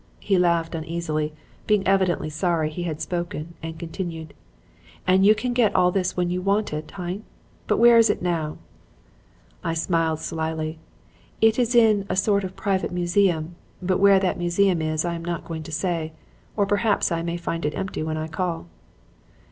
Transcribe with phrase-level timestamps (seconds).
[0.19, 1.31] He laughed uneasily,
[1.67, 4.33] being evidently sorry he had spoken, and continued:
[5.05, 7.23] "'And you can get all this when you want it, hein?
[7.67, 8.57] But where is it now?'
[9.63, 10.79] "I smiled slyly.
[11.39, 15.23] 'It is in a sort of private museum; but where that museum is I am
[15.23, 16.13] not going to say,
[16.57, 18.65] or perhaps I may find it empty when I call.'